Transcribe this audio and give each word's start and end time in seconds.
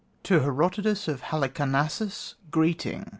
To 0.23 0.39
Herodotus 0.39 1.07
of 1.07 1.21
Halicarnassus, 1.25 2.33
greeting. 2.49 3.05